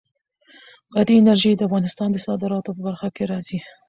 [0.93, 3.59] بادي انرژي د افغانستان د صادراتو په برخه کې راځي.